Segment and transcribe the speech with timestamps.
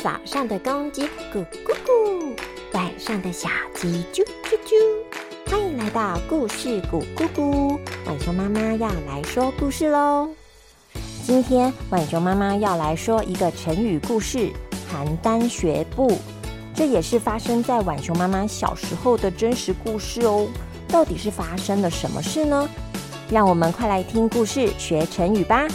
[0.00, 1.02] 早上的公鸡
[1.34, 2.32] 咕咕咕，
[2.72, 5.50] 晚上的小鸡啾啾啾。
[5.50, 10.28] 欢迎来到故事咕咕咕，浣熊妈妈要来说故事喽。
[11.24, 14.52] 今天浣熊妈妈要来说一个成语故事——
[14.88, 16.16] 邯郸学步。
[16.76, 20.46] 这也是发生在浣熊妈妈小时候的真实故事哦。
[20.86, 22.68] 到底是发生了什么事呢？
[23.28, 25.66] 让我们快来听故事学成语吧。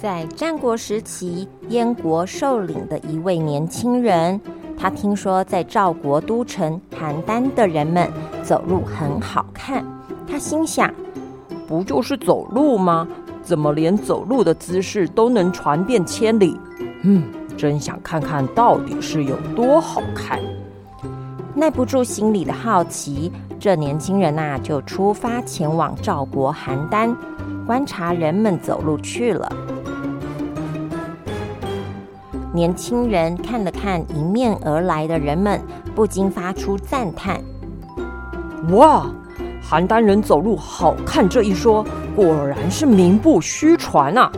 [0.00, 4.40] 在战国时期，燕国受领的一位年轻人，
[4.74, 8.10] 他听说在赵国都城邯郸的人们
[8.42, 9.84] 走路很好看，
[10.26, 10.90] 他心想：
[11.68, 13.06] 不就是走路吗？
[13.42, 16.58] 怎么连走路的姿势都能传遍千里？
[17.02, 17.24] 嗯，
[17.54, 20.40] 真想看看到底是有多好看。
[21.54, 27.14] 耐不住心里的好奇，这年轻人呐就出发前往赵国邯郸，
[27.66, 29.52] 观察人们走路去了。
[32.52, 35.60] 年轻人看了看迎面而来的人们，
[35.94, 37.40] 不禁发出赞叹
[38.74, 39.08] ：“哇，
[39.62, 41.84] 邯郸人走路好看这一说，
[42.16, 44.30] 果然是名不虚传啊！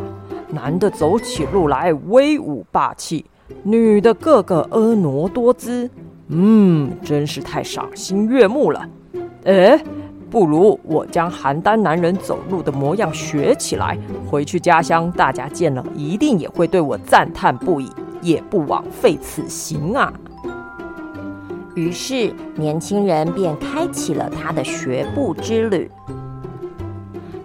[0.51, 3.25] 男的走起路来威武霸气，
[3.63, 5.89] 女的个个婀娜多姿，
[6.29, 8.87] 嗯，真是太赏心悦目了。
[9.45, 9.83] 哎，
[10.33, 13.97] 不如我将邯郸男人走路的模样学起来，
[14.29, 17.89] 回去家乡，大家见了一定也会对我赞叹不已。”
[18.23, 20.13] 也不枉费此行啊！
[21.75, 25.91] 于是年轻人便开启了他的学步之旅。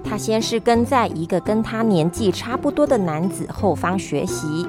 [0.03, 4.67] 他先是跟在一个跟他年纪差不多的男子后方学习，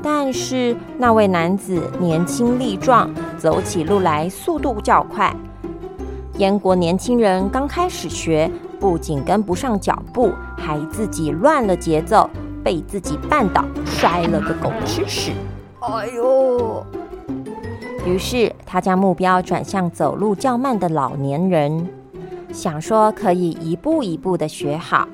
[0.00, 5.34] 但是那位男子年轻力壮，走起路来速度较快。
[6.42, 12.28] 燕国年轻人刚开始学，不仅跟不上脚步，还自己乱了节奏。
[12.64, 15.32] 被自己绊倒，摔了个狗吃屎！
[15.80, 16.84] 哎呦！
[18.04, 21.88] 于是他将目标转向走路较慢的老年人，
[22.52, 25.08] 想说可以一步一步的学好。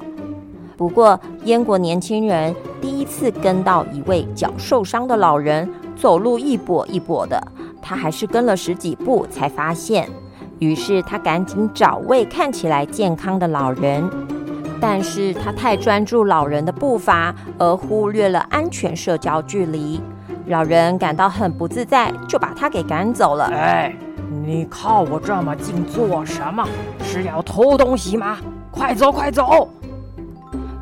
[0.78, 7.38] 不过燕国年轻人第一次跟到一位脚受伤的老人，走路一跛一跛的，
[7.82, 10.08] 他还是跟了十几步才发现。
[10.58, 14.08] 于是他赶紧找位看起来健康的老人。
[14.80, 20.00] 但是他太专注老人的步伐，而忽略了安全社交距离。
[20.46, 23.46] 老人感到很不自在，就把他给赶走了。
[23.46, 23.92] 哎，
[24.44, 26.64] 你靠我这么近做什么？
[27.02, 28.38] 是要偷东西吗？
[28.70, 29.68] 快走，快走！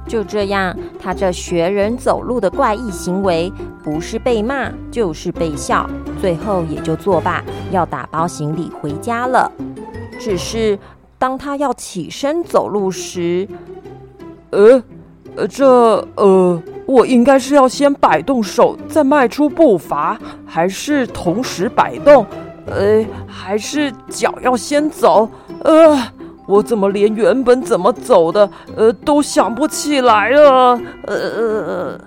[0.06, 3.50] 就这样，他这学人走路的怪异行为，
[3.82, 5.88] 不是被骂就是被笑，
[6.20, 9.50] 最后也就作罢，要打包行李回家了。
[10.18, 10.78] 只是
[11.18, 13.46] 当他要起身走路时，
[14.50, 14.82] 呃，
[15.36, 15.66] 呃，这
[16.16, 22.24] 呃，我应该是要先摆动手，再迈出步伐，还是同时摆动？
[22.66, 25.28] 呃，还是脚要先走？
[25.62, 25.96] 呃，
[26.46, 30.80] 我怎么连原本怎么走的，呃，都想不起来了？
[31.06, 32.00] 呃。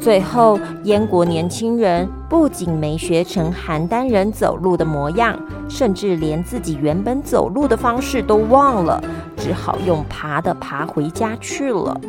[0.00, 5.38] 最后，燕国年轻人不仅没学成邯郸人走路的模样，
[5.68, 9.02] 甚至连自己原本走路的方式都忘了，
[9.36, 12.00] 只好用爬的爬回家去了。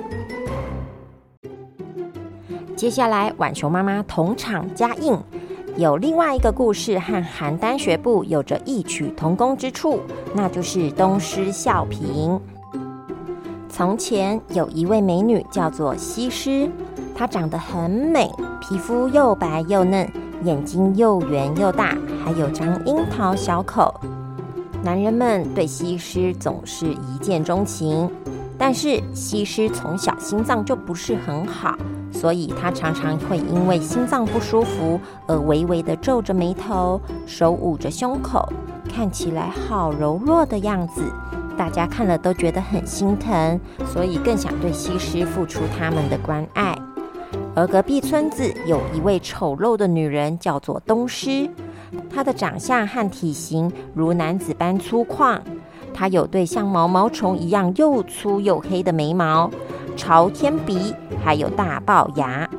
[2.78, 5.14] 接下来，浣熊妈妈同场加印，
[5.76, 10.00] 有另外一个故事和邯郸学步有着异曲同工之处，
[10.34, 12.40] 那就是东施效颦。
[13.68, 16.70] 从前有一位美女叫做西施。
[17.22, 20.12] 她长得很美，皮肤又白又嫩，
[20.44, 21.96] 眼睛又圆又大，
[22.26, 23.94] 还有张樱桃小口。
[24.82, 28.10] 男人们对西施总是一见钟情，
[28.58, 31.78] 但是西施从小心脏就不是很好，
[32.12, 38.52] 所以她常常会因为心脏不舒服而微微的皱着眉头，手捂着胸口，
[38.92, 41.04] 看起来好柔弱的样子。
[41.56, 46.76] 大家看了都觉得很心疼，所以更想对西施付出他们的关爱。
[47.62, 51.48] 而隔壁村子有一位丑陋的女人，叫做东施。
[52.10, 55.40] 她的长相和体型如男子般粗犷，
[55.94, 59.48] 她有对像毛毛虫一样又粗又黑的眉毛、
[59.96, 62.50] 朝天鼻，还有大龅牙。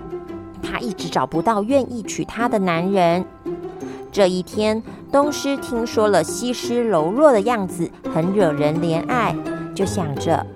[0.63, 3.25] 她一直找不到愿意娶她的男人。
[4.13, 9.35] 这一天，东施听说了西施柔弱的样子很惹人怜爱，
[9.75, 10.47] 就想着。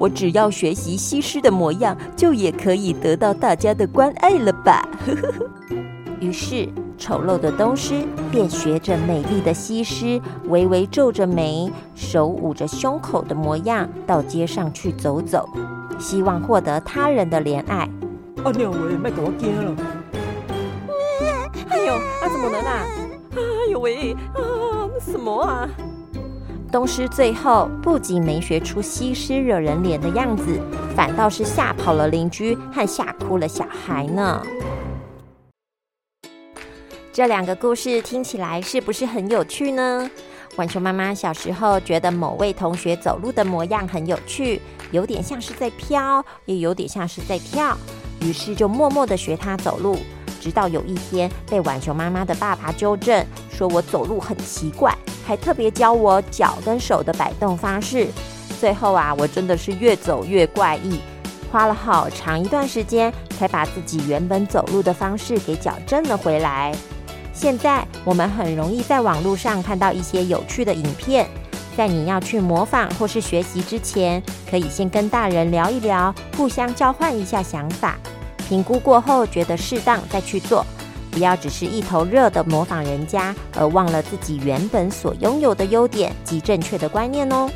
[0.00, 4.88] 嗯，我只要学习西施的模样，就也可以得到大家的关爱了吧？
[6.20, 6.68] 于是，
[6.98, 15.48] 丑陋的东施便学着美丽的西施，微微皱着眉，手捂着胸口的模样到街上去走走，
[15.98, 17.88] 希望获得他人的怜爱。
[18.44, 19.76] 阿娘喂，别给我惊了！
[21.70, 22.86] 哎呦，啊怎么了啦？
[23.36, 24.40] 哎呦喂，啊
[25.00, 25.68] 什么啊？
[26.70, 30.60] 东施最后不仅没学出西施惹人怜的样子，
[30.94, 34.40] 反倒是吓跑了邻居和吓哭了小孩呢。
[37.12, 40.08] 这两个故事听起来是不是很有趣呢？
[40.54, 44.60] 浣熊妈妈小时候觉得某位同学走路的模样很有趣，
[44.92, 47.76] 有点像是在飘，也有点像是在跳，
[48.20, 49.98] 于是就默默的学他走路。
[50.40, 58.08] 直到有一天被浣熊妈妈的爸爸纠正，说我走路很奇怪，还特别教我脚跟手的摆动方式。
[58.60, 61.00] 最后啊，我真的是越走越怪异，
[61.50, 66.74] 花了好长一段时间才把自己原本走路的方式给矫正了回来。
[67.32, 71.26] 现在我们很容易在网络上看到一些有趣的影片，
[71.74, 77.96] 在你要去模仿或是学习之前，可以先跟大人聊一聊，互相交换一下想法。
[78.46, 80.66] 评估过后觉得适当再去做，
[81.10, 87.50] 不要只是一头热的模仿人家，而忘了自己原本所拥有的优点及正确的观念哦。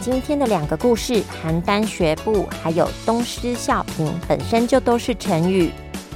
[0.00, 5.70] 今天的两个故事，邯郸学步还有东施效颦，本身就都是成语，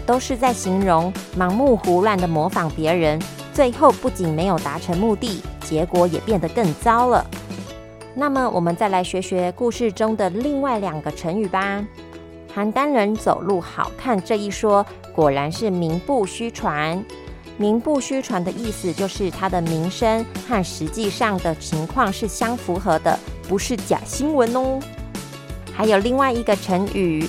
[0.07, 3.21] 都是在形容盲目胡乱的模仿别人，
[3.53, 7.27] 最后不仅没有达成目的，结果也变得更糟了。
[8.15, 11.85] 那么，我们再来学学故事中的另外两个成语吧。
[12.55, 17.03] 邯郸人走路好看这一说，果然是名不虚传。
[17.59, 24.81] 名不虚传的意思就是他的名声和实际上的情况是相符合的，不是假新闻哦。
[25.75, 27.29] 还有另外一个成语，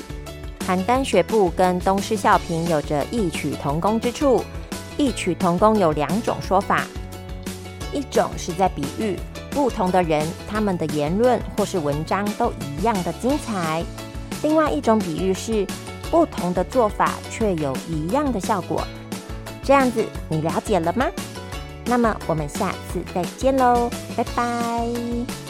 [0.66, 4.44] 邯郸学步跟东施效颦有着异曲同工之处。
[4.98, 6.86] 异曲同工有两种说法，
[7.92, 9.18] 一种是在比喻
[9.50, 13.84] 不同的人，他们的言论或是文章都一样的精彩。
[14.42, 15.66] 另外一种比喻是，
[16.14, 18.86] 不同的做法却有一样的效果。
[19.64, 21.08] 这样子，你了解了吗？
[21.88, 25.43] 那么我们下次再见喽，拜拜。